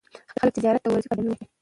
خلک 0.39 0.51
چې 0.55 0.59
زیارت 0.63 0.81
ته 0.83 0.87
ورځي، 0.89 1.07
په 1.09 1.15
درناوي 1.17 1.31
ورځي. 1.35 1.45